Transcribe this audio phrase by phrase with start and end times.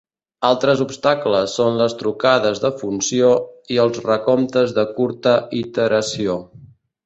[0.47, 3.31] Altres obstacles són les trucades de funció
[3.77, 6.43] i els recomptes de curta iteració.